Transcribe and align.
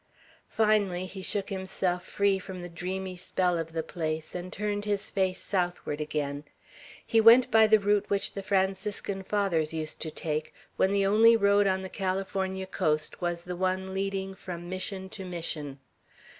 Finally 0.49 1.05
he 1.05 1.21
shook 1.21 1.49
himself 1.51 2.03
free 2.03 2.39
from 2.39 2.63
the 2.63 2.69
dreamy 2.69 3.15
spell 3.15 3.55
of 3.55 3.71
the 3.71 3.83
place, 3.83 4.33
and 4.33 4.51
turned 4.51 4.83
his 4.83 5.11
face 5.11 5.37
southward 5.37 6.01
again. 6.01 6.43
He 7.05 7.21
went 7.21 7.51
by 7.51 7.67
the 7.67 7.77
route 7.79 8.09
which 8.09 8.33
the 8.33 8.41
Franciscan 8.41 9.21
Fathers 9.21 9.75
used 9.75 10.01
to 10.01 10.09
take, 10.09 10.55
when 10.75 10.91
the 10.91 11.05
only 11.05 11.37
road 11.37 11.67
on 11.67 11.83
the 11.83 11.87
California 11.87 12.65
coast 12.65 13.21
was 13.21 13.43
the 13.43 13.55
one 13.55 13.93
leading 13.93 14.33
from 14.33 14.67
Mission 14.67 15.07
to 15.09 15.23
Mission. 15.23 15.77